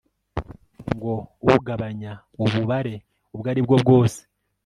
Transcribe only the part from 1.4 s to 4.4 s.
ugabanya ububare ubwo ari bwo bwose